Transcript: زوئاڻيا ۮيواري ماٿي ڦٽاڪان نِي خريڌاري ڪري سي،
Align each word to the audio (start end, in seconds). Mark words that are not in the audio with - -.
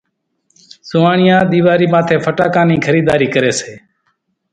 زوئاڻيا 0.89 1.37
ۮيواري 1.51 1.87
ماٿي 1.93 2.15
ڦٽاڪان 2.25 2.65
نِي 2.69 2.77
خريڌاري 2.85 3.27
ڪري 3.35 3.51
سي، 3.59 3.71